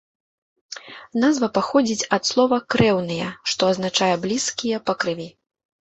[1.23, 5.29] Назва паходзіць ад слова крэўныя, што азначае блізкія па крыві.